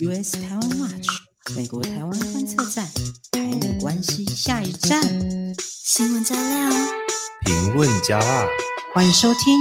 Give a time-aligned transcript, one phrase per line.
[0.00, 1.06] US 台湾 Watch
[1.54, 2.86] 美国台湾观测站，
[3.30, 5.02] 台美关系下一站，
[5.58, 6.70] 新闻加料，
[7.44, 8.46] 评论加辣，
[8.94, 9.54] 欢迎收听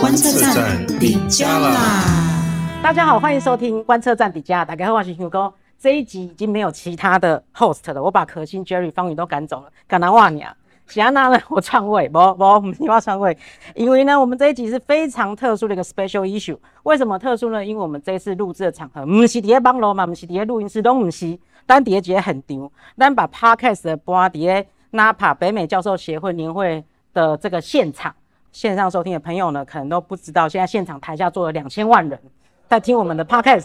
[0.00, 2.80] 观测站底加啦。
[2.82, 4.64] 大家好，欢迎收听观测站底加。
[4.64, 5.52] 大家好，我是 Hugo。
[5.78, 10.52] 这一集已经没有其他的 host 了，我把可心、Jerry、方宇都赶走了，赶来哇你啊！
[10.92, 11.40] 喜安娜呢？
[11.48, 13.34] 我篡位，不不，我们要篡位，
[13.74, 16.54] 因为呢，我们这一集是非常特殊的一个 special issue。
[16.82, 17.64] 为什么特殊呢？
[17.64, 28.14] 因为我们这一次录制的场合，不是底下帮楼嘛，不是底下录音室，都不是，但底下觉得很丢，但把 podcast 的播底下 NAPA 北美教授协会年会的这个现场
[28.50, 32.20] 线上收听的朋友呢，可能都不知道，现在现场台下坐了两千万人
[32.68, 33.64] 在听我们的 podcast，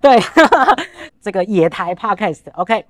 [0.00, 0.18] 对，
[1.22, 2.84] 这个野台 podcast，OK。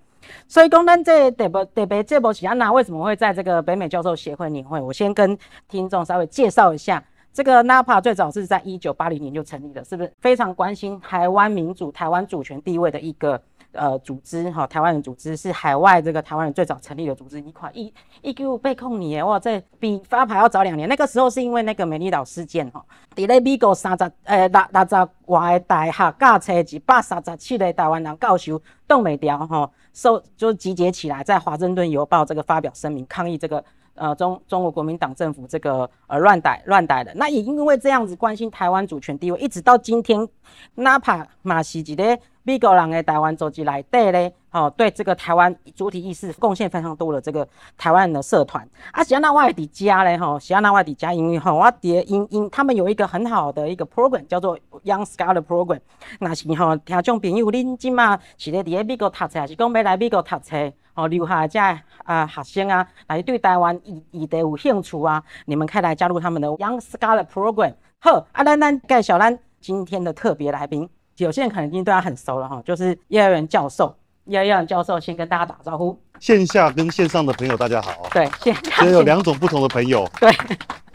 [0.47, 4.81] 所以，公单这得不得别这波安娜为什么会在这个北美教授协会年会？
[4.81, 5.37] 我先跟
[5.69, 7.03] 听众稍微介绍一下，
[7.33, 13.41] 这个 NAPA 最早是在一九八零年就成立的，是不是非常关心台湾民主、台湾主权地位的一个
[13.75, 14.51] 呃组织？
[14.51, 17.41] 哈，台湾人组织是海外这个台湾人最早成立的组织。
[17.41, 20.89] 一块一一九被控你哇，这比发牌要早两年。
[20.89, 29.71] 那个时候是因为那个美丽岛事件哈，在咧美国三十呃六六十外的大学教册一百三十七个台湾人教授挡袂牢哈。
[29.93, 37.13] 受就集结起来，在华盛顿邮报这个发表声明，抗议这个呃中中国国民党政府这个呃乱逮乱逮的。
[37.15, 40.29] 那也因为这样子关心台湾主权地位，一直到今天
[40.75, 42.19] 哪怕马西吉的。
[42.47, 55.81] 美国人的台湾组织来对嘞，哦，对这个台湾主体意识贡献非常多的这个台湾的社团啊，喜安娜外地家嘞，哈，喜安娜外地家，因为吼，我爹因因他们有一个很好的一个 program 叫做 Young Scholar Program，
[56.21, 61.59] 那是哈，听众朋友恁今嘛是咧伫美国读册，还是讲要来美国读册，哦，留下这
[62.05, 67.73] 啊学生啊，来对台湾议议题有兴趣啊，你们可以来加入他们的 Young Scholar Program。
[68.01, 70.87] 好，啊，咱咱介绍咱今天的特别来宾。
[71.17, 73.95] 有些人可能已经对他很熟了哈，就是叶耀元教授。
[74.27, 75.99] 叶耀元教授先跟大家打招呼。
[76.19, 78.09] 线下跟线上的朋友大家好。
[78.11, 78.85] 对，线下。
[78.87, 80.09] 有两种不同的朋友。
[80.19, 80.31] 对。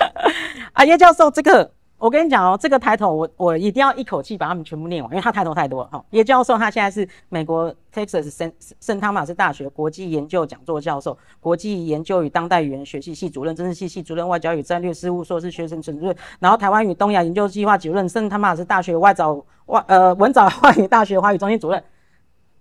[0.74, 1.72] 啊，叶教授这个。
[2.00, 6.04] 我跟你讲哦，这个抬头我我一定要一口气把他们全部念完，因为他抬头太多了哈。
[6.12, 21.84] 叶教授他现在是美国 Texas 圣圣汤马斯大学国际研究讲座教授，国际研究与当代语言学系系主任，政治系系主任，外交与战略事务硕士学生主任，然后台湾与东亚研究计划主任，圣汤马斯大学外早外呃文藻外语大学华语中心主任。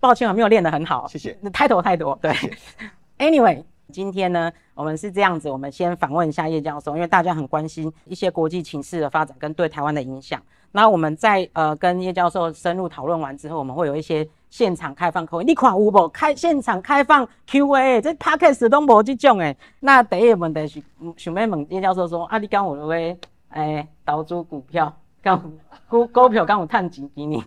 [0.01, 1.37] 抱歉我没有练得很好，谢谢。
[1.41, 2.33] 那抬头太多，对。
[2.33, 2.57] 谢谢
[3.17, 3.63] Anyway。
[3.91, 10.41] 今天呢，我们是这样子，我们先访问一下叶教授，因为大家很关心一些国际情势的发展跟对台湾的影响。
[10.71, 16.07] 那我们在呃跟叶教授深入讨论完之后，我们会有一些现场开放口，你看有无？
[16.09, 19.57] 开现场开放 Q&A，这 Podcast 都无这种诶。
[19.79, 20.83] 那第一个问题是，
[21.17, 23.17] 想要问叶教授说，啊，你刚有那个
[23.49, 25.51] 诶投资股票，刚
[25.87, 27.43] 股股票刚有赚钱给你？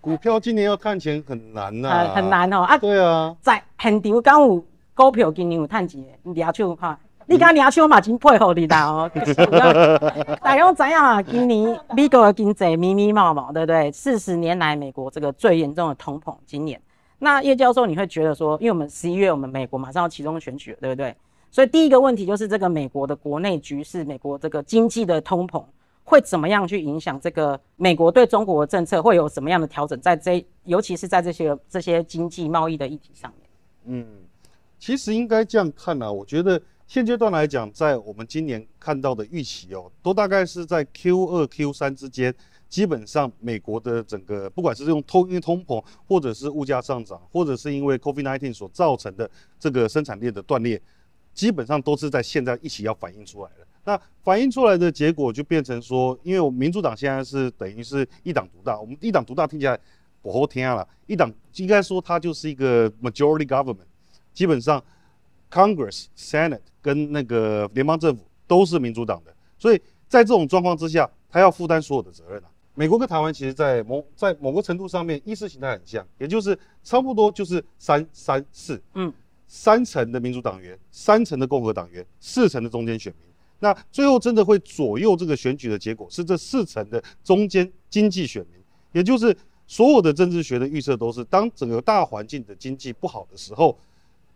[0.00, 2.60] 股票今年要赚钱很难呐、啊呃，很难哦。
[2.60, 4.64] 啊，对啊，在现场刚有。
[4.94, 6.98] 股票今年有趁钱的，抓手哈！
[7.26, 9.10] 你讲抓手嘛，真配合你啦哦。
[10.42, 13.90] 大家知影啊，今年美国的经济密密麻麻，对不对？
[13.92, 16.80] 四十年来，美国这个最严重的通膨，今年。
[17.18, 21.16] 那叶教授，你会觉得说，因为我们十一月，我们美国马上要启动选举了，对不对？
[21.50, 25.64] 所以第一个问题就是这个美国的国内局势，美国这个经济的通膨
[26.02, 29.98] 会怎么样去影响这个美国对中国的政策会有什么样的调整？
[30.00, 33.48] 在这，尤其是在这些这些经济贸易的议题上面，
[34.02, 34.06] 嗯。
[34.82, 42.34] 其实应该这样看呢、我觉得现阶段来讲，在我们今年看到的预期哦，都大概是在 Q 二、Q 三之间，
[42.68, 50.82] 基本上美国的整个不管是用通因为通膨，或者是物价上涨，或者是因为 COVID-19 所造成的这个生产链的断裂，
[51.32, 53.64] 基本上都是在现在一起要反映出来的。
[53.84, 59.78] 那反映出来的结果就变成说，因为我民主党现在是等于是一党独大，我们一党独大听起来
[60.20, 63.86] 不好听啊了，一党应该说它就是一个 majority government。
[64.32, 64.82] 基本上
[65.50, 72.48] ，Congress、Senate 跟那个联邦政府都是民主党的，所以在这种状况之下，他要负担所有的责任啊。
[72.74, 79.12] 美国跟台湾其实，在某在某个程度上面，意识形态很像，也就是差不多就是三三四，嗯，
[79.46, 83.28] 三层的民主党员，三层的共和党员，四层的中间选民。
[83.58, 88.58] 那最后真的会左右这个选举的结果，是这四层的中间经济选民，
[88.92, 89.36] 也就是
[89.66, 93.78] 所有的政治学的预测都是，当整个大环境的经济不好的时候。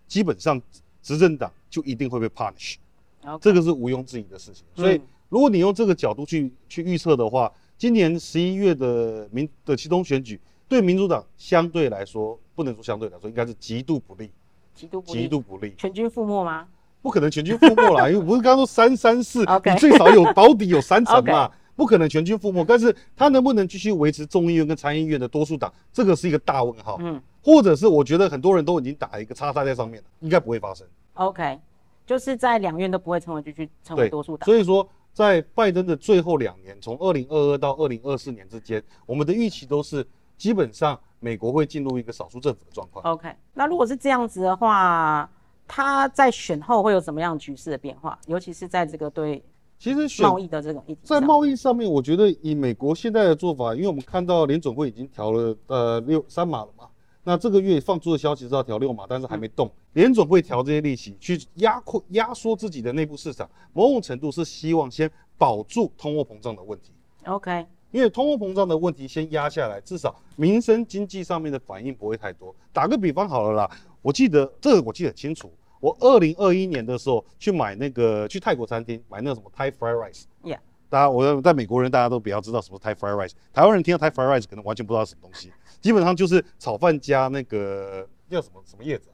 [0.06, 0.60] 基本上，
[1.02, 3.38] 执政党就一定会被 punish，Okay.
[3.40, 4.64] 这个是毋庸置疑的事情。
[4.74, 14.30] 所以，如果你用这个角度去去预测的话，今年十一月的民的其中选举，对民主党相对来说，不能说相对来说，应该是极度不利，
[14.74, 16.66] 极度不利，极度不利，全军覆没吗？
[17.02, 21.50] 不可能全军覆没啦，因为不是刚刚说三三四， 你最少有保底有三层嘛。
[21.76, 22.64] 不可能全军覆没。
[22.64, 26.96] 但是他能不能继续维持众议院跟参议院的多数党，这个是一个大问号。
[27.02, 30.84] 嗯，或者是我觉得很多人都已经打一个叉叉在上面了，应该不会发生。
[31.14, 31.60] OK，
[32.04, 34.44] 就是在两院都不会成为就去成为多数党。
[34.44, 40.04] 所以说，在拜登的最后两年，从二零二二到二零二四年之间，我们的预期都是
[40.36, 43.04] 基本上美国会进入一个少数政府的状况。
[43.04, 45.30] OK，那如果是这样子的话。
[45.68, 48.16] 他在选后会有什么样局势的变化？
[48.28, 49.42] 尤其是在这个对，
[49.80, 56.84] 其实贸易的这种议题，在贸易上面，我觉得以美国现在的做法，因为我们看到联准会已经调了呃六三码了嘛，
[57.28, 59.68] 那这个月放出的消息是要调六码，但是还没动。
[59.94, 66.92] 联总会调这些利息去压扩压缩自己的内部市场，某种程度是希望先保住通货膨胀的问题。
[67.24, 72.54] OK，因为通货膨胀的问题先压下来，至少民生经济上面的反应不会太多。
[72.72, 73.70] 打个比方好了啦。
[74.02, 75.50] 我记得这个，我记得很清楚。
[75.80, 80.58] 我二零二一年的时候去买那个去泰国餐厅买那个什么 Thai fried rice，Yeah，
[80.96, 89.10] 大家我在美国人大家都比较知道什么 Thai fried rice，台湾人听到 Thai fried rice 可能完全不知道什么东西，基本上就是炒饭加那个叫什么什么叶子，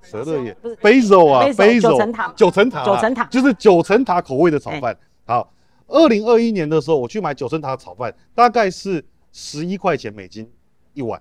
[0.00, 3.24] 蛇乐叶，basil 啊，basil 九层塔，九层塔，九层塔。
[3.24, 4.98] 就是九层塔口味的炒饭。
[5.26, 5.52] 好，
[5.88, 10.50] 二零二一年的时候我去买九层塔炒饭，大概是十一块钱美金
[10.94, 11.20] 一碗。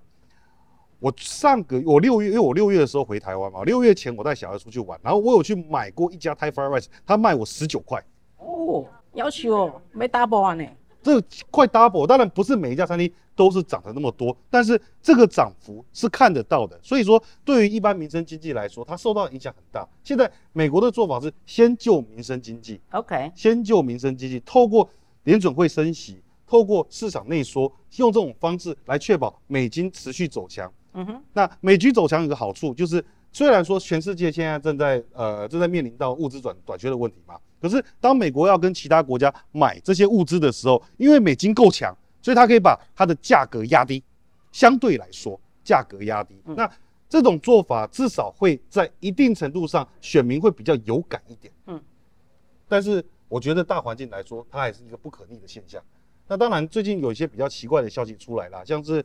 [1.00, 8.02] 我上个我六月，因为我六月的时候回台湾嘛，六月前我带小孩出去玩，然后我有去买过一家 Thai Fried Rice，他卖我十九块。
[8.38, 8.86] 哦，
[9.16, 10.66] 要求哦，没 double 啊呢。
[11.02, 11.22] 这
[11.52, 16.80] 快 double，当然不是每一家餐厅都是涨得那么多，但是这个涨幅是看得到的。
[16.82, 19.88] 所以说，对于一般民生经济来说，它受到的影响很大。
[20.04, 24.90] 现在美国的做法是先救民生经济，OK，先救民生经济，透过
[25.26, 30.74] 联准会升息，透过市场内缩，用这种方式来确保美金持续走强。
[30.94, 44.04] 嗯哼，那美军走强有个好处，就是虽然说全世界现在正在呃正在面临到物资短短缺的问题嘛，可是当美国要跟其他国家买这些物资的时候，因为美金够强，所以它可以把它的价格压低，
[44.52, 46.40] 相对来说价格压低。
[46.46, 46.70] 那
[47.10, 51.52] 这种做法至少会在一定程度上选民会比较有感一点。
[51.66, 51.82] 嗯，
[52.68, 55.82] 但是我觉得大环境来说，它还是一个不可逆的现象。
[56.28, 59.04] 那当然最近有一些比较奇怪的消息出来了，像是。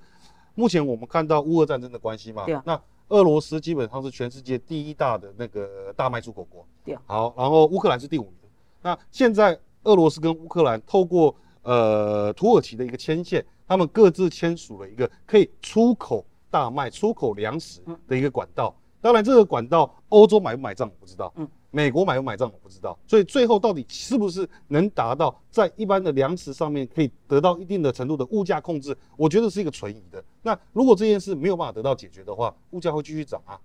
[0.56, 2.78] 目前我们看到乌俄战争的关系嘛，对啊，那
[3.08, 8.39] 俄罗斯基本上是全世界第一大的那个大麦出口国，对啊，好，然后乌克兰是第五名。
[8.82, 18.75] 那现在俄罗斯跟乌克兰透过呃土耳其的一个牵线，他们各自签署了一个可以出口大麦、出口粮食的一个管道。
[19.00, 21.49] 当然，这个管道欧洲买不买账我不知道，嗯。
[21.73, 30.21] 美国买不买账我不知道，所以最后到底是不是能达到在一般的粮食上面可以得到一定的程度的物价控制，我觉得是一个存疑的。
[30.43, 33.56] 那如果这件事没有办法得到解决的话，物价会继续涨啊。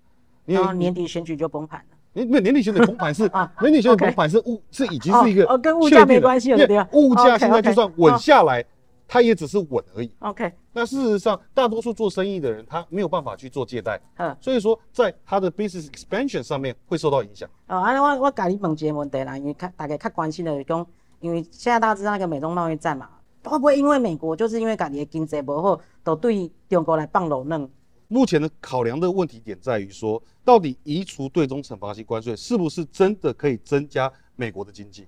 [0.45, 1.94] 然后年底选举就崩盘了。
[2.15, 3.29] 年 年底选举崩盘是
[3.61, 6.87] 年底选举崩盘是物是已经是一个哦跟物价没关系了，对啊。
[6.93, 8.65] 物价现在就算稳下来。
[9.07, 10.11] 它也只是稳而已。
[10.17, 17.47] OK，那事实上，大多数做生意的人他没有办法去做借贷，嗯，所以说在他的 business expansion 上面会受到影响。
[17.67, 20.83] 哦，啊，我我甲你问一个问题啦，因为看大家较关心的是讲，
[21.19, 23.07] 因为现在大家知道那个美中贸易战嘛，
[23.43, 27.69] 会不会因为美国就是因为家己的经济不好，都对中国来放冷呢？
[28.15, 35.05] 目前的考量的问题点在于说，到底移除对中惩罚性关税是不是真的可以增加美国的经济？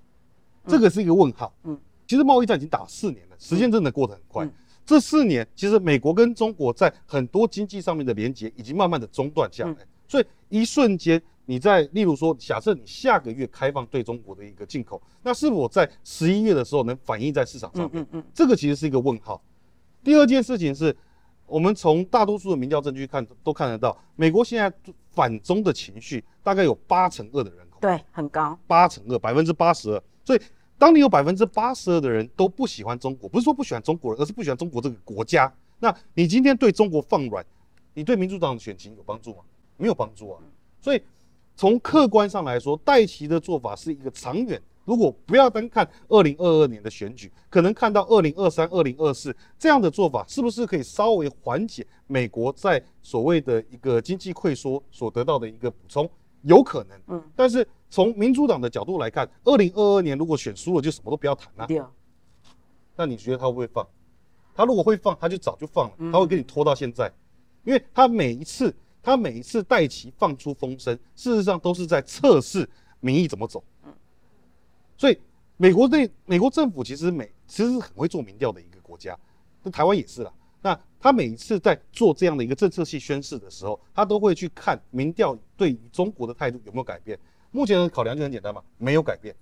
[0.65, 1.53] 这个是一个问号。
[1.63, 1.79] 嗯。
[2.05, 4.43] 其实贸易战已经打四年了，时间真的过得很快。
[4.43, 4.51] 嗯、
[4.85, 9.71] 这四年，其实美国跟中国在很多经济上面的连接已经慢慢的中断下来。
[9.71, 18.03] 嗯、所以一瞬间，你在例如说，假设你下个月开放对中国的一个进口，那是否在十一月的时候能反映在市场上面？
[18.03, 19.41] 嗯嗯嗯、这个其实是一个问号。
[20.03, 20.95] 第二件事情是，
[21.47, 24.71] 我们从大多数的民调证据看都看得到，美国现在
[25.09, 30.39] 反中的情绪大概有八成二的人口，对，很高，八成二，百分之八十二，所以。
[30.79, 35.51] 当你有百分之八十二的人都不喜欢中国，不是说不喜欢中国人，而是不喜欢中国这个国家。
[35.79, 37.43] 那你今天对中国放软，
[37.95, 39.39] 你对民主党的选情有帮助吗？
[39.77, 40.39] 没有帮助啊。
[40.79, 41.01] 所以
[41.55, 44.61] 从客观上来说，戴琪的做法是一个长远。
[44.87, 56.09] 如果不要单看二零二二年的选举，可能看到二零二三、二零二四这样的做法，是不是可以稍微缓解美国在所谓的一个经济溃缩所得到的一个补充？
[56.43, 57.67] 有可能，嗯，但是。
[57.89, 61.65] 从民主党的角度来看，二零二二年如果选输了，就什么都不要谈了。
[61.65, 61.89] 对啊。
[62.97, 63.87] 那你觉得他会不会放？
[64.53, 67.09] 他如果会放，他就早就放了，他会给你拖到现在，
[67.63, 73.63] 因为他每一次，他每一次带旗放出风声，事实上都是在测试民意怎么走。
[74.97, 75.17] 所以
[75.57, 79.17] 美国对美国政府其实每其实是很会做民调的一个国家，
[79.63, 80.33] 那台湾也是啦。
[80.61, 87.17] 那他每一次在做这样的一个政策性宣示的时候，他都会去看民调对于中国的态度有没有改变。
[87.51, 89.33] 目前的考量就很简单嘛，没有改变。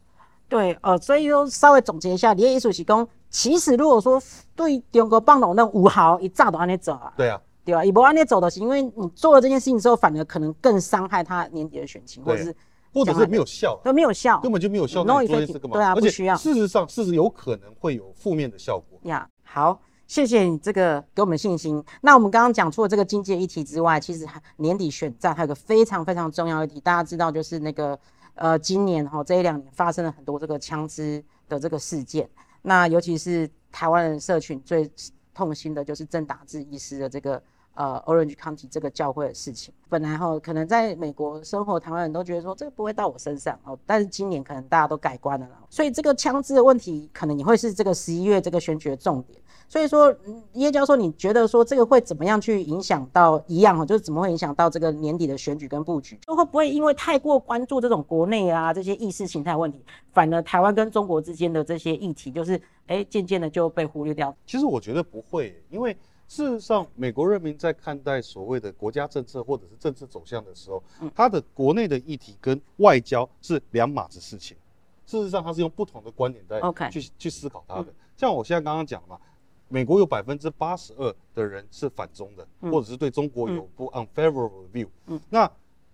[0.47, 4.21] 对，呃，所以说稍微总结一下，你的意思是讲，其实如果说
[4.55, 7.83] 对中国棒球那五毫一炸都按呢走啊，对啊，对啊？
[7.83, 12.55] 一不按呢走的是因为你做了这件事情之后，反而可能更伤害他年底的选情，或者是
[12.95, 15.03] 或者是没有效，都没有效，根本就没有效。
[15.03, 15.73] 那你做这个嘛？
[15.73, 16.35] 对啊，不需要。
[16.35, 19.29] 事实上，事实有可能会有负面的效果呀。
[19.43, 19.79] 好。
[20.07, 21.83] 谢谢你这个给我们信心。
[22.01, 24.23] 那我们刚刚讲出了这个经济议题之外，其实
[24.57, 27.97] 年底选战还有个非常非常重要的议题，大家知道就是那个
[28.35, 32.29] 呃，今年哈这一两年发生了很多这个枪支的这个事件。
[32.61, 34.87] 那尤其是台湾人社群最
[35.33, 37.41] 痛心的就是郑达志医师的这个
[37.75, 39.73] 呃 Orange County 这个教会的事情。
[39.87, 49.39] 本来哈可能在美国生活台湾人都觉得说这个不会到我身上哦，但是今年可能大家都改观了啦，所以这个枪支的问题可能也会是这个十一月这个选举的重点。
[49.67, 50.15] 所以说，
[50.53, 56.19] 叶教授，你觉得说这个会怎么样去影响到一样哈，就是怎么会影响到这个年底的选举跟布局？
[56.27, 64.35] 就会不会因为太过关注这种国内啊这些意识形态问题，反而台湾跟中国之间的这些议题，就是哎渐渐的就被忽略掉？
[64.45, 74.57] 其实我觉得不会，因为事实上，美国人民在看待所谓的国家政策或者是政治走向的时候，他的国内的议题跟外交是两码子事情。
[75.05, 77.93] 事实上，他是用不同的观点在去.去思考他的。
[78.17, 79.19] 像我现在刚刚讲嘛。
[79.67, 84.87] 美国有百分之八十二的人是反中的，嗯、或者是对中国有不 unfavorable view。
[85.07, 85.51] 嗯，那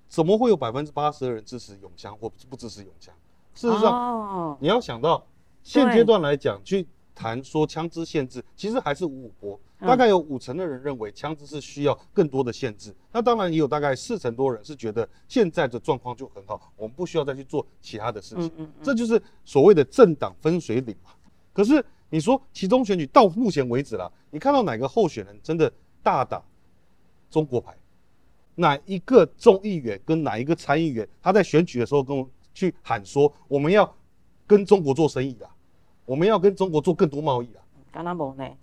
[0.10, 3.16] 怎么会有百分之八十的人支持永枪或不支持永枪？
[3.56, 5.26] 事实上，哦、你要想到
[5.64, 6.86] 现阶段来讲，去
[7.16, 9.58] 谈说枪支限制，其实还是五五波。
[9.82, 18.46] 嗯、大概有五成的人认为枪支是需要更多的限制，那当然也有大概四成多人是觉得现在的状况就很好，我们不需要再去做其他的事情。
[18.46, 21.12] 嗯嗯嗯、这就是所谓的政党分水岭嘛。
[21.52, 21.84] 可是。
[22.14, 25.72] 你说其中选举到目前为止啦，你看到哪个候选人真的
[26.04, 26.44] 大打
[27.30, 27.74] 中国牌？
[28.56, 33.96] 哪一个众议员跟哪一个参议员，他在选举的时候跟我去喊说，我们要
[34.46, 35.50] 跟中国做生意啦，
[36.04, 37.61] 我们要跟中国做更多贸易啦？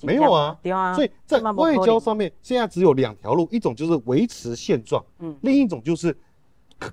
[0.03, 6.17] 没有啊，啊所以在外交上面，现在只有两条路，一种就是维持现状，嗯，另一种就是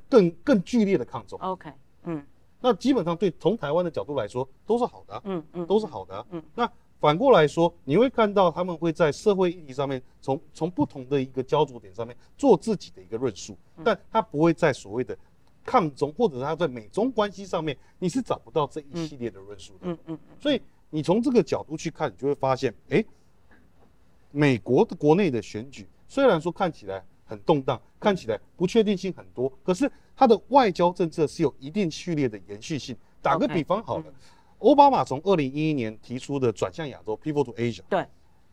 [0.10, 1.40] 更更剧烈的抗中。
[1.40, 1.72] OK，
[2.04, 2.24] 嗯。
[2.62, 6.44] 那基本上对从台湾的角度来说都是好的，嗯嗯，都是好的，嗯。
[6.56, 6.68] 那
[7.00, 15.16] 反过来说，你会看到他们会在社会议题上面，从从不同的一个焦灼点上面做自己的一个论述，但他不会在所谓的
[15.64, 20.20] 抗中或者是他在美中关系上面，你是找不到这一系列的论述的，嗯嗯。
[20.40, 20.60] 所以
[20.96, 23.04] 你从这个角度去看，你就会发现，哎，
[24.32, 29.92] 美国的国内的选举虽然说看起来很动荡，看起来不确定性很多，可是。
[30.18, 32.96] 它的外交政策是有一定序列的延续性。
[33.22, 34.06] 打个比方好了，
[34.60, 38.06] 奥巴马从二零一一年提出的转向亚洲 （Pivot to Asia），对，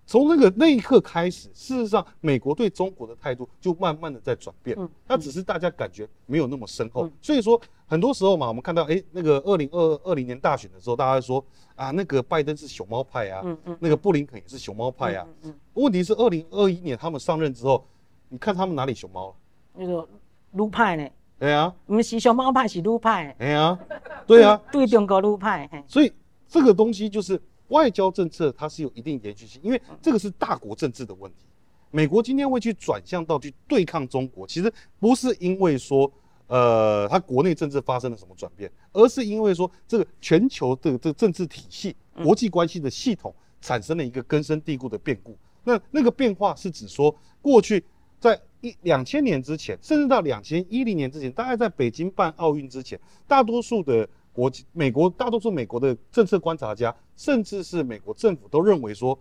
[0.04, 4.76] 从那个那一刻开始，事实上美国对中国的态度就慢慢的在转变。
[4.78, 7.08] 嗯，那只是大家感觉没有那么深厚。
[7.20, 11.42] 所以说，很多时候嘛，我们看到，哎，那个二零二二零年大选的时候，大家说
[11.76, 15.26] 啊，那个拜登是熊猫派啊，嗯嗯，那个布林肯也是熊猫派啊。
[15.42, 17.86] 嗯，问题是二零二一年他们上任之后，
[18.28, 19.34] 你看他们哪里熊猫了？
[19.74, 20.06] 那个
[20.52, 21.08] 撸派呢？
[21.38, 23.34] 对啊，我们是熊猫派，是鹿派。
[23.38, 23.78] 哎呀，
[24.26, 25.68] 对啊，对中国鹿派。
[25.86, 26.12] 所以
[26.46, 27.40] 这个东西就是
[27.72, 31.46] 外交政策，它是有一定延续性，因为这个是大国政治的问题。
[31.90, 36.10] 美国今天会去转向到去对抗中国，其实不是因为说，
[36.46, 45.36] 呃，它国内政治发生了什么转变，而是因为说这个全球的这个政治体系、国际关系的系统产生了一个根深蒂固的变故。
[45.64, 47.84] 那那个变化是指说过去。
[48.22, 59.18] 在一两千年之前，甚至到两千一零年之前，大概在北京办奥运之前，大多数的国际美国，大多数美国的政策观察家，甚至是美国政府都认为说，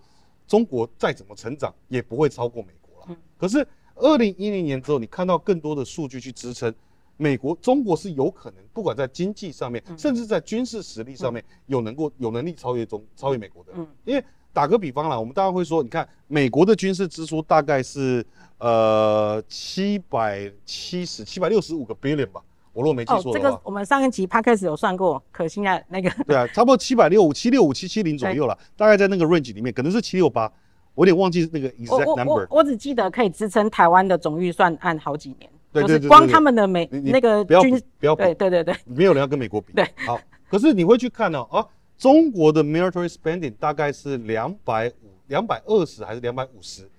[0.47, 3.17] 中国再怎么成长也不会超过美国了。
[3.37, 6.73] 可是二零一零年之后，你看到更多的数据去支撑，
[7.17, 13.73] 美国中国是有可能，不管在经济上面，甚至在军事实力上面，有能够有能力超越中超越美国的。
[14.05, 18.25] 因为打个比方啦，我们大家会说，你看美国的军事支出大概是。
[18.63, 22.39] 呃，七百七十七百六十五个 billion 吧，
[22.73, 23.31] 我如果没记错的话。
[23.31, 26.09] 哦，这个我们上一集 podcast 有算过，可惜啊，那个。
[26.25, 30.51] 对啊， 差不多七百六五七六五七七零左右了，大概在那个 range 里面，可能是七六八，
[30.95, 32.47] 我有点忘记那个 exact number 我。
[32.49, 39.73] 我我只记得可以支撑台湾的总预算按好几年，对对对，对，光他们的美那个军不要对对对对，没有人要跟美国比。
[39.73, 41.65] 对，好，可是你会去看呢，啊，
[41.97, 46.89] 中国的 military spending 大概是两百五两百二十还是两百五十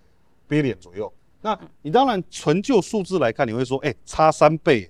[0.49, 1.12] billion 左右。
[1.45, 4.88] 那你当然纯就数字来看，你会说，哎、欸，差三倍，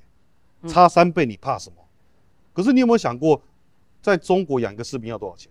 [0.69, 1.77] 差三倍，你怕什么？
[2.53, 3.41] 可是你有没有想过，
[4.01, 5.51] 在中国养一个士兵要多少钱？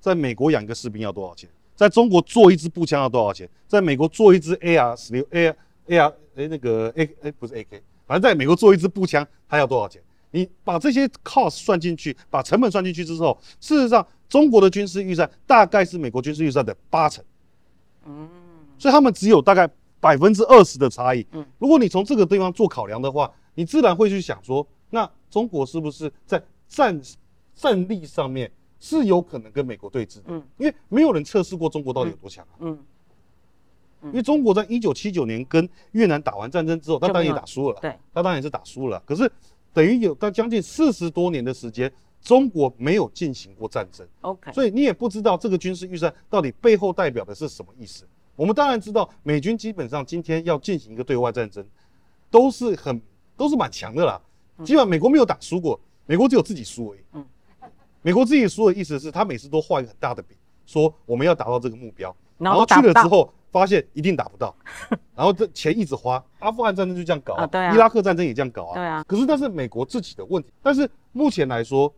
[0.00, 1.48] 在美国养一个士兵要多少钱？
[1.74, 3.48] 在中国做一支步枪要多少钱？
[3.66, 5.54] 在美国做一支 AR 十六 AR
[5.88, 10.02] AR 哎那个 A 哎不是 AK，反正在美国做一支步枪，它要多少钱？
[10.30, 17.24] 你把这些 cost 算进去，把成本算进去之后，事实上中国的军事预算大概是美国军事预算的八成，
[18.04, 18.28] 嗯，
[18.78, 19.68] 所以他们只有大概
[20.00, 21.24] 百分之二十的差异。
[21.32, 27.00] 嗯，如果你从这个地方做考量的话，你自然会去想说，那中国是不是在战
[27.54, 30.24] 战力上面是有可能跟美国对峙的？
[30.26, 32.54] 嗯，因为没有人测试过中国到底有多强啊。
[32.60, 32.78] 嗯，
[34.02, 37.78] 因为中国在一九七九年跟越南打完战争之后，他当然也打输了。
[37.80, 39.02] 对，他当然也是打输了。
[39.06, 39.30] 可是
[39.72, 41.92] 等于有他将近四十多年的时间。
[42.22, 48.08] 中国没有进行过战争，OK，所以你也不知道这个军事预算到底背后代表的是什么意思。
[48.34, 51.62] 我们当然知道，美军基本上今天要进行一个对外战争，
[52.30, 52.98] 都是很
[53.36, 54.20] 都是蛮强的啦。
[54.64, 57.00] 基本上美国没有打输过，美国只有自己输而已。
[57.12, 57.26] 嗯，
[58.02, 60.36] 美国自己输的意思是他每次都画一个很大的饼，
[60.66, 64.54] 说我们要达到这个目标，然后去了之后发现一定达不到，
[65.14, 66.24] 然后这钱一直花。
[66.38, 69.04] 阿富汗战争就这样搞啊，对啊，伊拉克战争也这样搞啊，对啊。
[69.08, 71.92] 可是那是美国自己的问题，但是目前来说。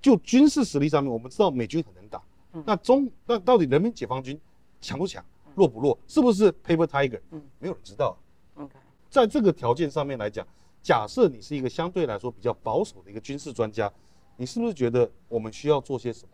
[0.00, 2.22] 就军事实力上面，我们知道美军很能打。
[2.52, 4.40] 嗯、那中那到底人民解放军
[4.80, 5.20] 强不强，
[5.56, 7.20] 弱不弱，是不是 paper tiger？
[7.32, 8.16] 嗯，没有人知道。
[8.54, 8.74] OK，
[9.10, 10.46] 在这个条件上面来讲，
[10.82, 13.90] 假设你是一个相对来说比较保守的一个军事专家，
[14.36, 16.30] 你是不是觉得我们需要做些什么？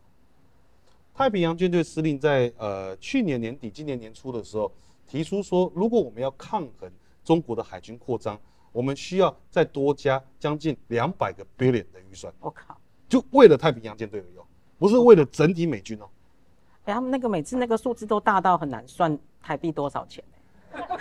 [1.15, 4.71] 太平洋舰队司令在呃去年年底、今年年初的时候
[5.07, 6.91] 提出说，如果我们要抗衡
[7.25, 8.39] 中国的海军扩张，
[8.73, 12.33] 我们需要再多加将近两百个 billion 的预算。
[12.41, 12.77] 我靠！
[13.09, 14.45] 就为了太平洋舰队而用，
[14.79, 16.09] 不是为了整体美军哦。
[16.85, 20.23] 哎，他们那个每次那个数字都大到很难算台币多少钱。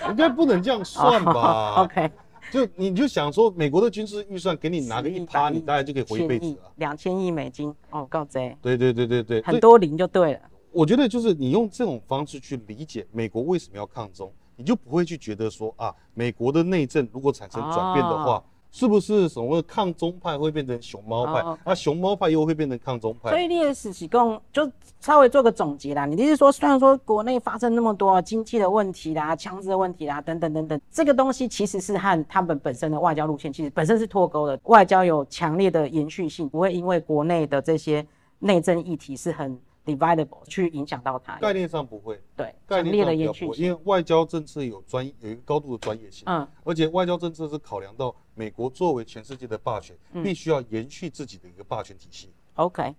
[0.07, 1.81] 应该不能这样算吧？
[1.81, 2.11] OK，
[2.51, 6.71] 就你就想说，美国的军事预算给你拿个一趴，你大概就可以活一辈子了。
[6.75, 8.55] 两千亿美金哦，够贼。
[8.61, 10.39] 对对对对对，很多零就对了。
[10.71, 18.35] 我觉得就是你用这种方式去理解美国为什么要抗中，你就不会去觉得说啊，美国的内政如果产生转变的话。
[18.35, 18.43] 哦
[18.73, 21.33] 是不是所谓抗中派会变成熊猫派？
[21.33, 21.59] 那、oh.
[21.63, 23.29] 啊、熊猫派又会变成抗中派？
[23.29, 24.67] 所以你也是提供，就
[24.99, 26.07] 稍微做个总结啦。
[26.07, 34.59] 你就是说，虽然说国内发生那么多经济的问题啦、枪支的问题啦等等等等，这个东西其实是和他们本身的外交路线其实本身是脱钩的。
[34.63, 38.03] 外交有强烈的延续性，不会因为国内的这些
[38.39, 39.55] 内政议题是很。
[39.85, 52.31] Dividable 去影响到它，概念上不会，对，概念上不会，因为外交政策有专有一个高度的专业性，嗯，而且外交政策是考量到美国作为全世界的霸权，嗯、必须要延续自己的一个霸权体系。
[52.55, 52.95] OK，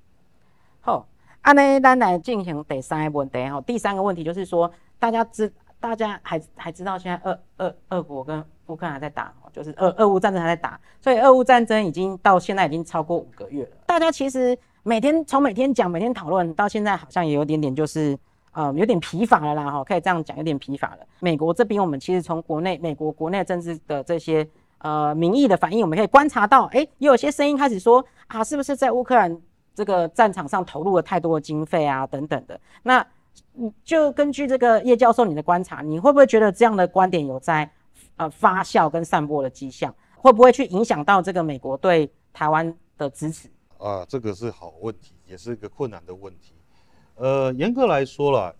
[0.80, 1.08] 好，
[1.40, 14.58] 安呢，咱来进行第三个问题哈，第三个问题就是说，大家知，大家还还知道现在俄俄俄国跟乌克兰还在打，就是俄俄乌战争还在打，所以俄乌战争已经到现在已经超过五个月了，大家其实。
[14.86, 18.16] 每天从每天讲，每天讨论到现在，好像也有点点就是，
[18.52, 20.98] 呃，有点疲乏了啦，哈，可以这样讲，有点疲乏了。
[21.20, 24.46] 美国这边，我们其实从国内美国国内政治的这些
[24.78, 29.34] 呃民意的反应，我们可以观察到，哎、欸，也有些声音开始说啊，是不是在乌克兰
[29.74, 32.60] 这个战场上投入了太多的经费啊，等等的。
[32.82, 33.04] 那
[33.82, 37.70] 就根据这个叶教授你的观察，你会不会觉得这样的观点有在
[38.16, 39.94] 呃发酵跟散播的迹象？
[40.14, 43.48] 会不会去影响到这个美国对台湾的支持？
[43.84, 46.54] 啊，这个是好问题，也是一个困难的问题。
[47.16, 48.54] 呃，严格来说啦，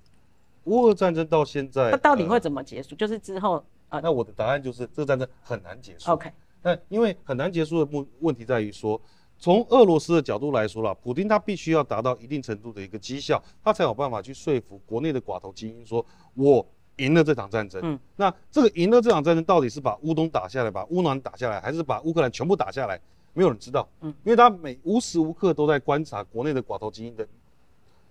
[0.64, 2.90] 乌俄战争到现在，它到底会怎么结束？
[2.90, 6.10] 呃、就是之后，呃，那我的答案就是，这个战争很难结束。
[6.10, 6.30] OK，
[6.62, 9.00] 那因为很难结束的问问题在于说，
[9.38, 16.64] 从俄罗斯的角度来说啦，普丁他必须要达到一定程度的一个绩效，他才有办法去说服国内的寡头精英说，我
[16.98, 17.80] 赢了这场战争。
[17.82, 23.00] 嗯，那这个赢了这场战争，到底是把乌东打下来，把乌南打下来，还是把乌克兰全部打下来？
[23.35, 27.29] 没有人知道，嗯，因为他每无时无刻都在观察国内的寡头精英的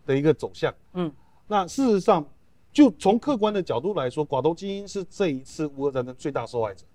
[0.06, 1.12] 的一个走向，嗯，
[1.48, 2.24] 那事实上，
[2.72, 6.86] 就从客观的角度来说，寡头精英是这一次乌俄战争最大受害者。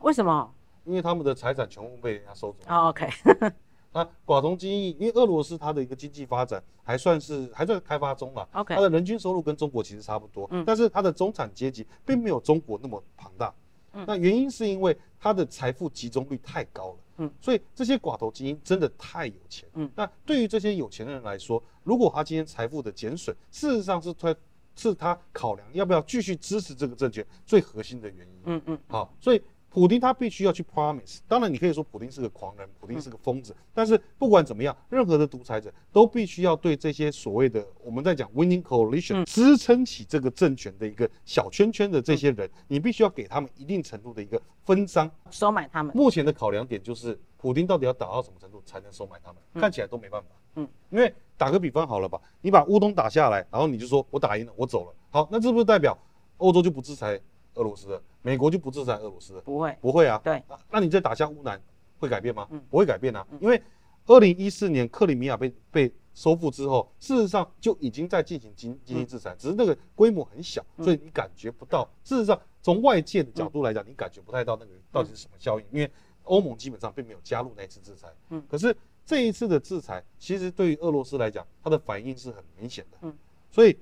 [0.00, 0.50] 为什么？
[0.84, 2.58] 因为他们的财产全部被人家收走。
[2.68, 3.08] Oh, OK，
[3.92, 13.54] 那寡头精英，因为俄罗斯它的一个经济发展还算是还在开发中嘛，OK，它的人均收入跟中国其实差不多，嗯，但是它的中产阶级并没有中国那么庞大，
[13.94, 16.96] 嗯，那原因是因为它的财富集中率太高了。
[17.18, 19.68] 嗯，所以这些寡头精英真的太有钱。
[19.74, 24.34] 嗯，那对于这些有钱的人来说，如果他今天财富的减损，事实上是他，
[24.76, 28.42] 是他考量要不要继续支持这个政权最核心的原因。
[28.46, 29.42] 嗯嗯，好，所以。
[29.74, 45.92] 普丁他必须要去 promise，当然你可以说普丁是个狂人，普丁是个疯子，但是不管怎么样，任何的独裁者都必须要对这些所谓的我们在讲 winning coalition 支撑起这个政权的一个小圈圈的这些人，你必须要给他们一定程度的一个分赃，收买他们。
[45.96, 49.42] 目前的考量点就是普丁到底要打到什么程度才能收买他们？
[49.60, 50.28] 看起来都没办法。
[50.54, 55.98] 嗯，因为打个比方好了吧，你把乌东打下来，然后你就说我打赢了，我走了，好，那这不是代表
[56.36, 57.20] 欧洲就不制裁
[57.54, 58.02] 俄罗斯的？
[58.22, 59.40] 美国就不制裁俄罗斯的？
[59.42, 60.20] 不会，不会啊。
[60.24, 61.60] 对，那你再打下乌南，
[61.98, 62.46] 会改变吗？
[62.50, 63.26] 嗯，不会改变啊。
[63.40, 63.60] 因为
[64.06, 71.88] 二零一四年克里米亚被被收复之后，事实上就已经在进行经经济制裁，只是那个规模很小，所以你感觉不到。
[72.04, 75.90] 事实上，从外界的角度来讲，你感觉不太到那个到底是什么效应，因为
[76.24, 78.08] 欧盟基本上并没有加入那次制裁。
[78.30, 82.98] 嗯，可是这一次的制裁，其实对于俄罗斯来讲，它的反应是很明显的。
[83.02, 83.14] 嗯，
[83.50, 83.76] 所以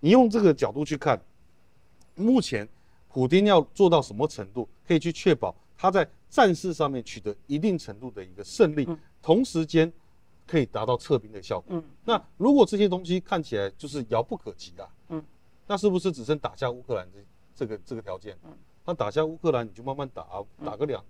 [0.00, 1.20] 你用这个角度去看，
[2.14, 2.68] 目前
[3.14, 8.86] 普丁要做到什么程度，可以去确保他在战事上面取得一定程度的一个胜利，
[9.22, 9.90] 同时间。
[10.46, 11.74] 可以达到撤兵的效果。
[11.74, 15.24] 嗯，那如果这些东西看起来就是遥不可及的，嗯，
[15.66, 17.18] 那是不是只剩打下乌克兰这
[17.56, 18.36] 这个这个条件？
[18.44, 18.52] 嗯，
[18.84, 21.02] 那打下乌克兰你就慢慢打，打个两，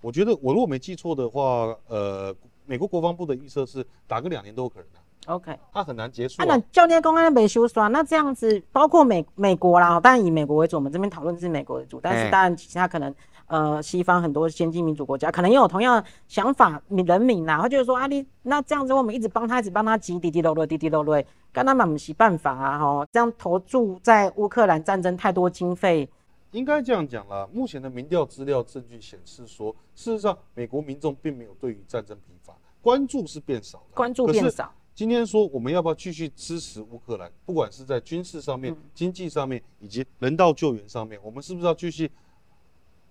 [0.00, 4.98] 我觉得我如果没记错的话，呃，美国国防部的预测是打个两年都有可能的。
[5.26, 6.42] OK，他很难结束。
[6.44, 13.14] 那教练公安没修算，那这样子包括美美国啦，当然以美国为主，我们这边讨论是美国为主，但是当然其他可能。
[13.46, 21.20] 呃，西方很多先进民主国家可能也有同样想法，人民呐，他就是说啊，你那这样子，我们一直帮他，一直帮他挤，滴滴漏漏，滴滴漏漏，
[21.52, 26.08] 跟他们没办法啊，哈，这样投注在乌克兰战争太多经费，
[26.52, 27.44] 应该这样讲啦。
[27.52, 34.72] 目前的民调资料证据显示说，事实上美国民众并没有对于战争疲乏，关注是变少了，关注变少。
[35.00, 42.06] 今天说我们要不要继续支持乌克兰，不管是在军事上面、经济上面以及人道救援上面，我们是不是要继续？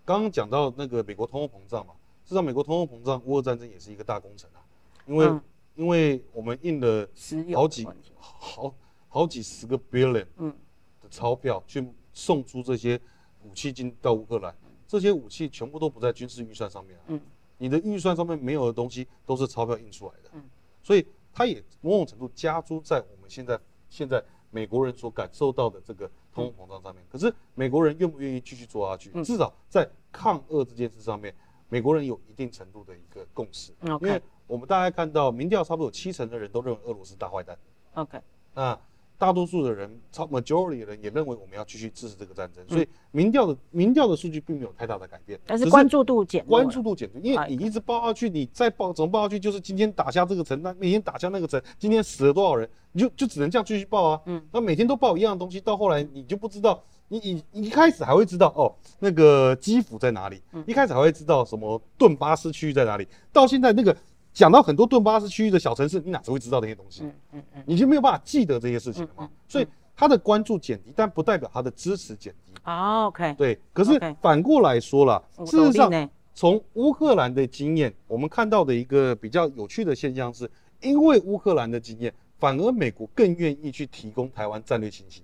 [0.05, 4.61] 刚刚讲到那个美国通货膨胀嘛，事实上美国通货膨胀，乌俄战争也是一个大工程啊，
[5.07, 5.41] 因为、嗯、
[5.73, 7.09] 因为我们印了
[7.55, 7.87] 好几
[8.19, 8.71] 好
[9.07, 13.01] 好几十个 billion 的钞票去送出这些
[13.43, 14.55] 武器进到乌克兰，
[14.87, 17.19] 这些武器全部都不在军事预算上面啊，嗯、
[17.57, 20.43] 你的预算上面没有的东西都是钞票印出来的，嗯、
[20.83, 21.03] 所以
[21.39, 24.21] 它也某种程度加诸在我们现在现在
[24.51, 29.09] 美国人所感受到的这个通货膨胀上面，可是美国人愿不愿意继续做下去？
[29.23, 31.33] 至少在抗俄这件事上面，
[31.69, 33.71] 美国人有一定程度的一个共识。
[33.81, 37.57] 因为我们大概看到民调，差不多有七成的人都认为俄罗斯大坏蛋。
[37.93, 38.19] OK，
[38.53, 38.77] 那
[39.19, 42.65] 大多数的人，超 majority 的人也认为我们要继续支持这个战争。
[42.69, 49.37] 所以民调的民调的数据并没有太大的改变，但是关注度减，关注度减，因为你一直报下去，你再报怎么报下去？
[49.37, 54.21] 就是今天打下这个城，那明天打下那个城，今天死了多少人，你就就只能这样继续报啊。
[54.25, 56.81] 嗯，那每天都报一样的东西，到后来你就不知道。
[57.11, 60.39] 你你你一开始还会知道哦，那个基辅在哪里？
[60.67, 63.07] 一开始还会知道什么顿巴斯区域在哪里？
[63.33, 63.97] 到现在那个
[64.33, 67.03] 讲到很多顿巴斯区域的小城市，你哪只会知道这些东西？
[67.03, 69.29] 嗯嗯嗯，你就没有办法记得这些事情了嘛？
[69.47, 72.53] 所以他的关注减低，但不代表他的支持减低。
[72.63, 73.33] 哦，OK。
[73.37, 85.23] 对，可是反过来说了，事实上，从乌克兰的经验，我们看到的一个比较有趣的现象是，因为乌克兰的经验，反而美国更愿意去提供台湾战略信息。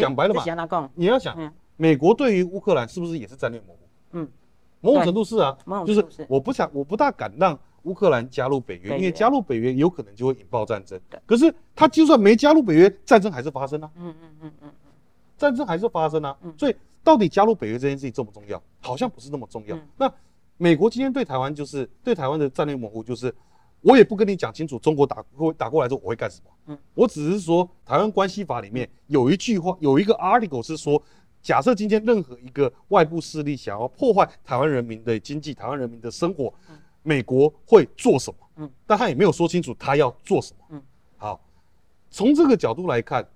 [0.00, 3.80] 讲白了嘛，你要想，美国对于乌克兰是不是也是战略模糊？
[4.12, 4.28] 嗯，
[4.80, 11.00] 某种程度是啊，就是我不想，我不大敢让乌克兰加入北约，因为加入北约有可能就会引爆战争。
[11.24, 13.90] 可是他就算没加入北约，战争还是发生啊。
[13.96, 14.70] 嗯嗯嗯嗯，
[15.38, 16.36] 战争还是发生啊。
[16.58, 18.62] 所以到底加入北约这件事情重不重要？
[18.80, 19.78] 好像不是那么重要。
[19.96, 20.12] 那
[20.58, 23.34] 美国今天对台湾就是对台湾的战略模糊，就是。
[23.82, 26.50] 我也不跟你讲清楚，中国打过打过来之后我会干什么？
[26.68, 31.00] 嗯，我只是说台湾关系法里面有一句话，有一个 article 是说，
[31.40, 36.52] 假设今天任何一个外部势力想要破坏台湾人民的经济、台湾人民的生活，
[37.06, 38.36] 美国会做什么？
[38.56, 40.64] 嗯，但他也没有说清楚他要做什么。
[40.70, 40.82] 嗯，
[41.16, 41.40] 好，
[42.10, 43.26] 从这个角度来看，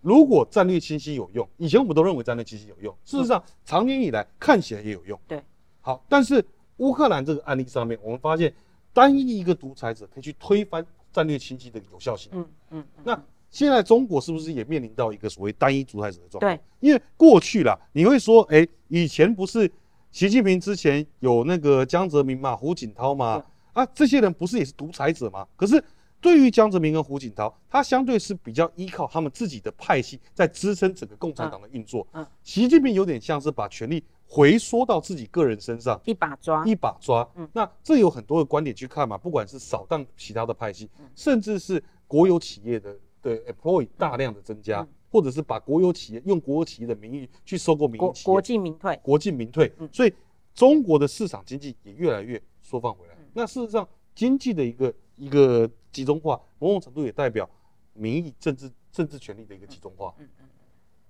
[0.00, 5.18] 如果战略清晰有用，以前我们都认为战略清晰有用，事实上长年以来看起来也有用。
[5.28, 5.42] 对，
[5.80, 6.44] 好，但是
[6.78, 8.52] 乌克兰这个案例上面，我们发现。
[8.94, 12.30] 单一一个独裁者可以去推翻战略清晰的有效性。
[12.34, 12.84] 嗯嗯。
[13.02, 13.18] 那
[13.50, 16.54] 现在中国是不是也面临到一个所谓单一独裁者的状况？
[16.54, 16.60] 对。
[16.80, 19.66] 因为过去啦，你会说，哎，以前不是
[20.12, 23.42] 习近平之前有那个江泽民嘛、胡锦涛嘛？
[23.72, 25.44] 啊，这些人不是也是独裁者吗？
[25.56, 25.82] 可是
[26.20, 32.06] 对于江泽民跟胡锦涛，他相对是比较依靠他们自己的派系在支撑整个共产党的运作。
[32.12, 32.24] 嗯。
[32.44, 34.04] 习近平有点像是把权力。
[34.34, 37.28] 回缩到自己个人身上，一把抓，一把抓。
[37.34, 49.70] 嗯，那这有很多的观点去看嘛，不管是扫荡其他的派系，嗯、甚至是国有企业的的 employee 大量的增加，嗯、或者是把国有企业用国有企业的名义去收购民营企业，国进民退，国进民退。
[49.76, 50.14] 嗯，所以
[50.54, 53.14] 中国的市场经济也越来越缩放回来。
[53.16, 57.48] 嗯、那事实上，经济的一个一个集中化，某种程度也代表
[57.92, 60.14] 民意、政治、政治权力的一个集中化。
[60.16, 60.48] 嗯嗯，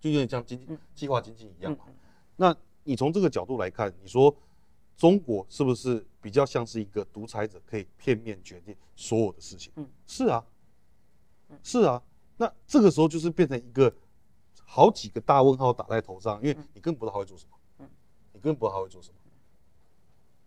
[0.01, 1.85] 就有点像经济计划经济一样嘛。
[2.35, 4.35] 那你从这个角度来看，你说
[4.97, 9.73] 中国是不是比较像是一个独裁者，可以片面决定所有的事情？
[9.77, 10.45] 嗯，是啊，
[11.63, 12.03] 是啊。
[12.37, 13.95] 那这个时候就是变成一个
[14.65, 17.57] 好几个大问号打在头上，因为你根本不知道他会做什么。
[17.79, 17.89] 嗯，
[18.33, 19.17] 你根本不知道他会做什么。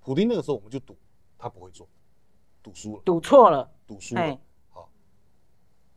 [0.01, 0.95] 普丁那个时候我们就赌
[1.37, 1.87] 他不会做，
[2.61, 4.39] 赌输了，赌错了，赌输了。
[4.69, 4.87] 好，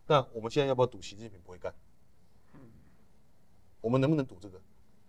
[0.07, 1.74] 那我们现在要不要赌习近平不会干？
[3.81, 4.61] 我们能不能赌这个？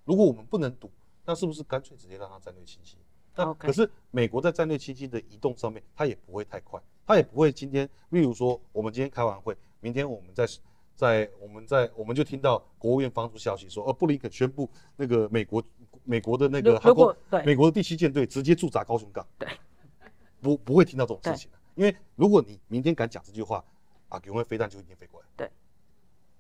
[0.06, 0.92] 如果我们不能赌，
[1.26, 2.98] 那是不是干脆直接让他战略清晰？
[3.36, 10.46] 那.可是美国在战略清晰的移动上面，它也不会太快，它也不会今天，例如说我们今天开完会，明天我们在
[11.00, 15.64] 在我们在我们就听到国务院放出消息说，呃，布林肯宣布那个美国
[16.04, 19.48] 美国的那个航空，美国的第七舰队直接驻扎高雄港，对，
[20.42, 23.64] 不不会听到这种事情的，因为如果你明天敢讲这句话，
[24.10, 25.50] 啊，给我们飞弹就一定飞过来，对，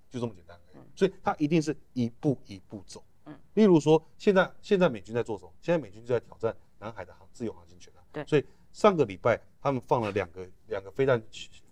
[0.10, 0.60] 就这么简单，
[0.94, 5.54] 所以它一定是一步一步走，嗯，例如说现在现在美军在做什么？
[5.62, 6.54] 现在美军就在挑战。
[6.82, 11.22] 南海的航自由航行权啊，对，所以上个礼拜他们放了两个两个飞弹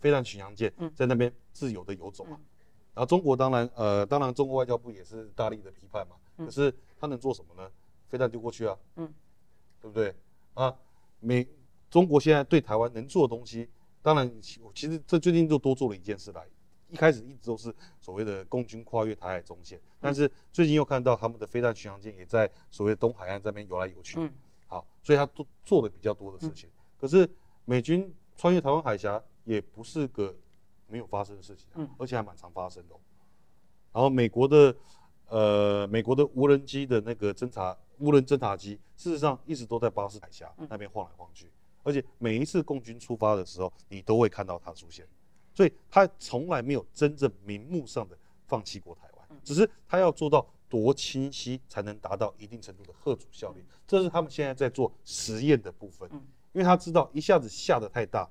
[0.02, 2.46] 飞弹巡洋舰在那边自由的游走嘛，嗯、
[2.98, 7.70] 然后中国当然呃当然中国外交部也是大力的批判嘛，嗯、可是他能做什么呢？
[8.10, 9.14] 飞弹丢过去啊，嗯，
[9.80, 10.16] 对不对
[10.56, 10.76] 啊？
[11.20, 11.48] 美
[11.92, 13.70] 中国现在对台湾能做的东西，
[14.02, 16.44] 当然其实这最近就多做了一件事来，
[16.90, 24.20] 一开始一直都是所谓的共军跨越台海中线，但是最近又看到他们的飞弹巡航舰也在所谓东海岸这边游来游去。
[24.20, 24.34] 嗯
[24.66, 26.68] 好，所以他都做的比较多的事情。
[26.68, 27.30] 嗯、可是
[27.66, 30.36] 美军穿越台湾海峡也不是个
[30.88, 33.00] 没有发生的事情，嗯，而且还蛮常发生的、哦。
[33.94, 34.76] 然后美国的
[35.28, 41.52] 呃，美国的无人机的那个侦察无人侦察机，事实上一直都在巴士海峡那边晃来晃去，
[41.84, 45.08] 而且每一次共军出发的时候，你都会看到它出现。
[45.54, 50.46] 所以它从来没有真正明目上的放弃过台湾，只是它要做到。
[50.70, 56.10] 多清晰才能达到一定程度的吓阻效率，这是他们现在在做实验的部分。
[56.52, 58.30] 因为他知道一下子下的太大，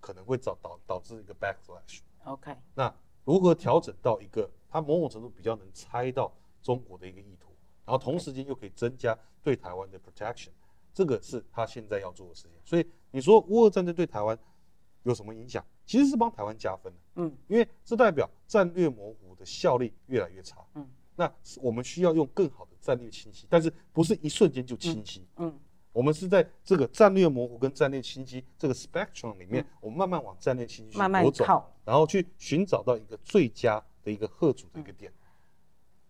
[0.00, 2.00] 可能会导导导致一个 backlash。
[2.24, 2.92] OK，那
[3.24, 6.32] 如何调整到一个他某种程度比较能猜到
[6.62, 7.50] 中国的一个意图，
[7.84, 10.50] 然后同时间又可以增加对台湾的 protection，
[10.92, 12.52] 这个是他现在要做的事情。
[12.64, 14.38] 所以你说乌俄战争对台湾
[15.04, 15.64] 有什么影响？
[15.86, 16.98] 其实是帮台湾加分的。
[17.16, 20.64] 嗯，因为这代表战略模糊的效力越来越差。
[20.74, 20.88] 嗯。
[21.16, 25.26] 那我们需要用更好的战略清晰，但是不是一瞬间就清晰？
[25.36, 25.60] 嗯，嗯，
[25.92, 35.10] 我们是在这个战略模糊跟战略清晰这个 spectrum 里面，嗯、我们慢慢往战略清晰去走，慢慢靠，然后去寻找到一个最佳的一个贺主的一个点。
[35.10, 35.14] 嗯、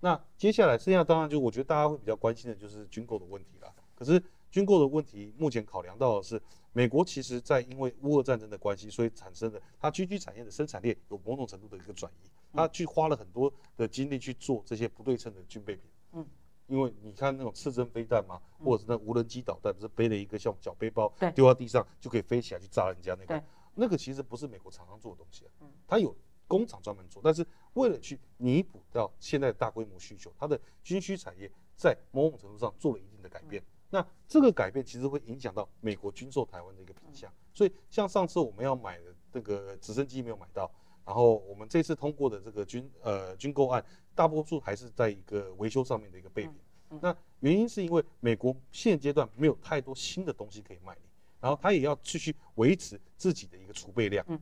[0.01, 3.73] 那接下来剩下当然就我觉得大家会比较关心的就是军购的问题了。
[3.95, 6.41] 可是军购的问题目前考量到的是，
[6.73, 12.31] 美国其实在因为乌俄战争的关系，所以产生的它军需产业的生产链有某种程度的一个转移。
[12.53, 16.27] 它去花了很多的精力去做这些不对称的军备品，嗯，
[16.71, 25.51] 因为你看那种刺针飞弹嘛，或者是那无人机导弹，不是背了一个像小背包，丢到地上就可以飞起来去炸人家那个，那个其实不是美国厂商做的东西啊，
[25.89, 40.71] 它有工厂专门做，但是为了去弥补到现在的大规模需求，它的军需产业在某种程度上做了一定的改变，那这个改变其实会影响到美国军售台湾的一个品相，所以像上次我们要买的那个直升机没有买到。
[41.03, 43.85] 然后我们这次通过的这个军呃军购案，
[44.21, 46.53] 大多数还是在一个维修上面的一个备品。
[47.01, 51.09] 那原因是因为美国现阶段没有太多新的东西可以卖你，
[51.41, 54.23] 然后他也要继续维持自己的一个储备量。
[54.29, 54.39] 然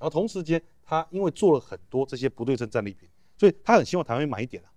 [0.00, 4.68] 后同时间，他因为做了很多这些不对称战利品，所以他很希望台湾买一点啊，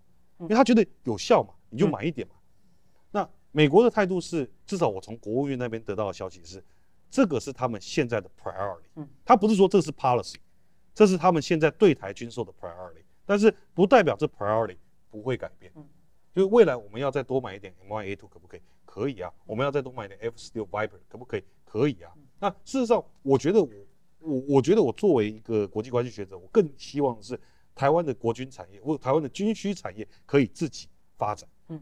[0.41, 2.35] 因为他觉得有效嘛，你就买一点嘛。
[3.09, 6.63] 那美国的态度是，至少我从国务院那边得到的消息是，
[7.09, 9.07] 这个是他们现在的 priority。
[9.25, 10.35] 他不是说这是 policy。
[10.95, 14.77] 这是他们现在对台军售的 priority，但是不代表这 priority
[15.09, 15.71] 不会改变。
[15.75, 15.87] 嗯，
[16.33, 18.61] 就是未来我们要再多买一点 M1A2 可不可以？
[18.85, 19.31] 可以啊。
[19.45, 21.43] 我们要再多买一点 F16 Viper 可不可以？
[21.65, 22.11] 可以啊。
[22.39, 23.69] 那事实上，我觉得我
[24.19, 27.39] 我我觉得我作为一个国际关系学者，我更希望是
[27.73, 31.49] 台湾的国军产业或台湾的军需产业可以自己发展。
[31.69, 31.81] 嗯，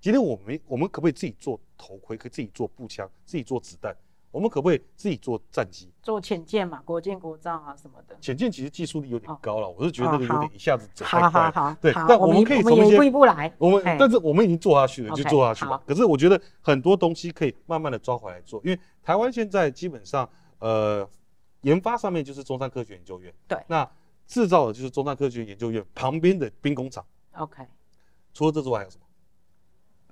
[0.00, 2.16] 今天我们我们可不可以自己做头盔？
[2.16, 3.10] 可以自己做步枪？
[3.24, 3.96] 自己做子弹？
[4.30, 5.92] 我们可不可以自己做战机？
[6.02, 8.16] 做潜舰嘛，国舰国造啊什么的。
[8.20, 11.28] 潜舰其实技术力有点高了，我是觉得那个有点一下子走太快。
[11.28, 13.52] 好好好，对，但我们可以从一步步来。
[13.58, 15.82] 我们但是我们已经做下去了，就做下去吧。
[15.86, 20.28] 可是我觉得很多东西可以慢慢的抓回来做，因为台湾现在基本上
[20.60, 21.08] 呃
[21.62, 23.88] 研发上面就是中山科学研究院，对，那
[24.26, 27.04] 制造的就是中山科学研究院旁边的兵工厂。
[27.32, 27.66] OK，
[28.32, 29.04] 除了这之外还有什么？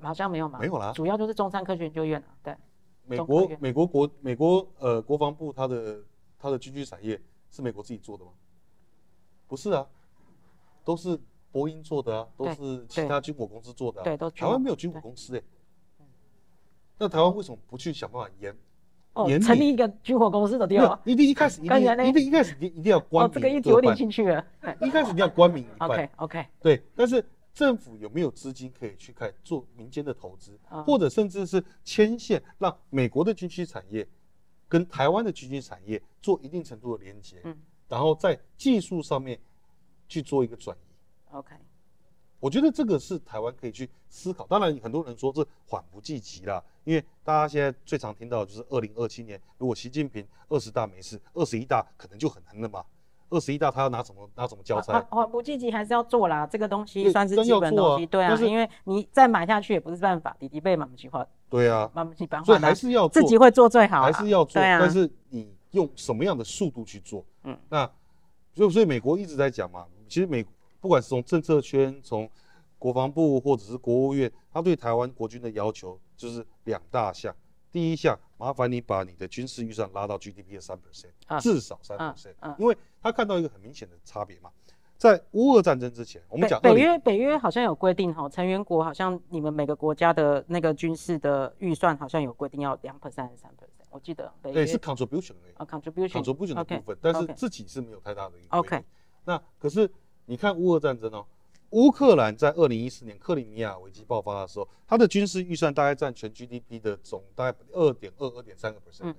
[0.01, 0.59] 好像没有吗？
[0.61, 2.57] 没有啦，主要就是中山科学研究院啊，对。
[3.09, 5.99] 美国美国国美国呃国防部它的
[6.39, 7.19] 它的军需产业
[7.51, 8.31] 是美国自己做的吗？
[9.47, 9.87] 不是啊，
[10.85, 11.19] 都是
[11.51, 14.05] 波音做的啊，都是其他军火公司做的啊。
[14.05, 15.43] 对，都台湾没有军火公司哎。
[16.99, 18.55] 那台湾为什么不去想办法研
[19.27, 21.01] 研成立一个军火公司的地方？
[21.05, 23.35] 一定一开始一定一定一开始一定一定要官民。
[23.35, 24.45] 这个议题有点兴趣了。
[24.83, 25.89] 一开始一定要官民一 半。
[25.89, 26.47] OK OK。
[26.61, 27.25] 对，但是。
[27.59, 34.09] 政府有没有资金可以去看做民间的投资，或者甚至是牵线，让美国的军需产业
[34.69, 37.43] 跟台湾的军需产业做一定程度的连接？
[37.89, 39.37] 然后在技术上面
[40.07, 41.35] 去做一个转移。
[41.35, 41.57] OK，
[42.39, 44.47] 我觉得这个是台湾可以去思考。
[44.47, 52.85] 当然，很多人说这缓不济急了，因为大家现在最常听到的就是二零二七年，如果习近平二十大没事，二十一大可能就很难了嘛。
[53.31, 54.99] 二十一大他要拿什么拿什么交差？
[55.11, 67.25] 啊不积极还是要做啦，这个东西算是基本东西，对啊，因为你再买下去也不是办法，弟弟被买不起话，对啊，买不起办法，所以还是要自己会做最好，还是要做，但是你用什么样的速度去做？
[67.45, 67.91] 嗯，那
[68.55, 70.45] 就所以美国一直在讲嘛，其实美。
[70.81, 72.31] 不管是从政策圈，从
[72.79, 77.35] 国防部或者是国务院，他对台湾国军的要求就是两大项。
[77.73, 84.51] 第一项，麻烦你把你的军事预算拉到 GDP 的三 percent，至少三 percent，因为他看到一个很明显的差别嘛。
[84.97, 94.33] 在乌俄战争之前，我们讲北约，北约好像有规定哈，成员国好像你们每个国家的那个军事的预算好像有规定要两 percent 还是三 percent，我记得。
[94.43, 95.69] 对，是 contribution 而已。
[95.69, 98.57] contribution，contribution 的部分，但是自己是没有太大的一个。
[98.57, 98.85] OK，
[99.25, 99.91] 那可是。
[100.31, 101.25] 你看乌俄战争哦，
[101.71, 109.15] 乌克兰在二零一四年克里米亚危机爆发的时候，它的军事预算大概占全 GDP 的总大概二点二二点三个 percent。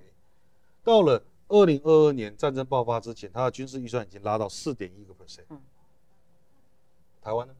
[0.84, 5.44] 到了二零二二年战争爆发之前，它的军事预算已经拉到四点一个 percent。
[7.20, 7.54] 台湾呢？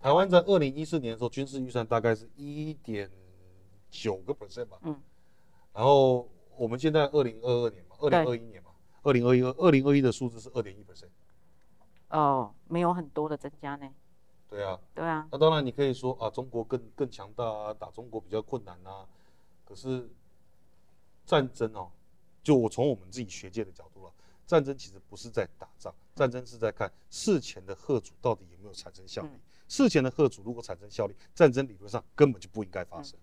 [0.00, 3.10] 台湾在二零一四年的时候，军事预算大概是一点
[3.90, 4.78] 九个 percent 吧。
[4.82, 5.00] 嗯。
[5.72, 8.70] 然后我们现在二零二二年嘛，二零二一年嘛，
[9.02, 11.08] 二零二一二二零二一的数字是二点一 percent。
[12.10, 13.88] 哦，没有很多的增加呢。
[14.48, 15.28] 对啊，对啊。
[15.30, 19.06] 那当然，你可以说啊，中国更更强大啊，打中国比较困难啊。
[19.64, 20.08] 可是
[21.24, 21.90] 战争哦，
[22.46, 24.12] 就我从我们自己学界的角度啊，
[24.46, 29.30] 战争其实不是在打仗，战争是在看事前的贺主到底有没有产生效力。
[29.32, 33.18] 嗯、事前的贺主如果产生效力，战争理论上根本就不应该发生。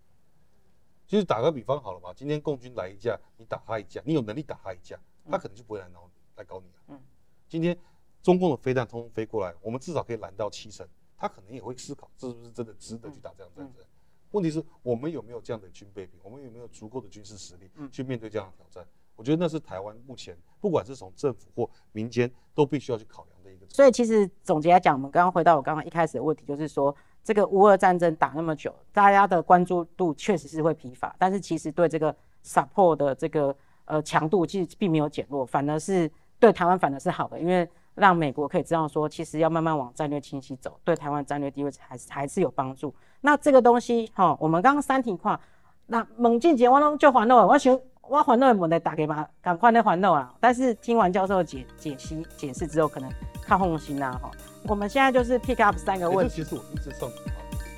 [1.07, 4.99] 其实、嗯、打个比方好了嘛，今天共军来一架，你打他一架，你有能力打他一架，
[5.31, 6.83] 他可能就不会来搞来搞你了。
[6.89, 7.01] 嗯，
[7.47, 7.77] 今天。
[8.21, 10.87] 中共的飞弹通通飞过来，我们至少可以拦到七成。
[11.17, 13.83] 他可能也会思考，这是不是真的值得去打这样战争？
[14.31, 16.17] 问题是我们有没有这样的军备品？
[16.23, 18.87] 我们有没有足够的军事实力去面对这样的挑战？
[19.15, 23.65] 我觉得那是台湾目前不管是从政府或民间都必须要去考量的一个。
[23.69, 37.67] 所以其实总结来讲，我们刚刚回到我刚刚一开始的问题，就是说这个乌俄战争打那么久，大家的关注度确实是会疲乏，但是其实对这个 support 的这个呃强度其实并没有减弱，反而是对台湾反而是好的，因为。
[37.95, 42.91] 让美国可以知道说，其实要慢慢往战略清晰走，对台湾战略地位还是还是有帮助。
[43.21, 45.39] 那这个东西哈，我们刚刚三题话，
[45.85, 50.33] 那猛进节我拢就还了，我想我还了问题打给嘛，赶快的还了啊！
[50.39, 53.09] 但是听完教授解解析解释之后，可能
[53.41, 54.29] 看红心呐哈。
[54.67, 56.43] 我们现在就是 pick up 三个问题。
[56.43, 57.09] 其实我一直上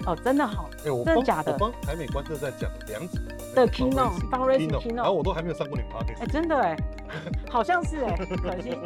[0.05, 1.51] 哦，真的好，欸、真的假的？
[1.53, 3.17] 我帮台美观测在讲两组
[3.55, 6.19] 的 keynote，fundraising keynote，然后我都还没有上过你 podcast。
[6.21, 6.75] 哎，真的哎，
[7.49, 8.77] 好像是哎，可惜。